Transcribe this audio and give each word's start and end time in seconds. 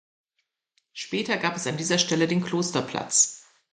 Später 0.93 1.37
gab 1.37 1.55
es 1.55 1.67
an 1.67 1.77
dieser 1.77 1.99
Stelle 1.99 2.27
den 2.27 2.43
"Klosterplatz". 2.43 3.45